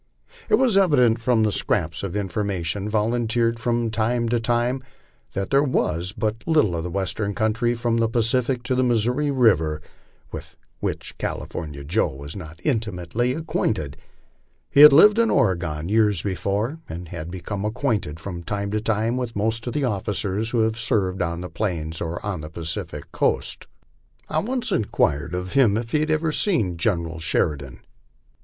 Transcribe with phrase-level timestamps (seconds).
[0.49, 4.83] It was evident from the scraps of information volunteered from time to time,
[5.33, 9.29] that there wa but little of the Western country from the Pacific to the Missouri
[9.29, 9.79] river
[10.31, 13.95] with which California Joe was not intimately acquainted.
[14.71, 19.17] He had lived in Oregon years before, and had become acquainted from time to time
[19.17, 23.11] with most of the officers who had served on the plains or on the Pacific
[23.11, 23.67] coast.
[24.27, 27.81] I once inquired of him if he had ever seen General Sheridan?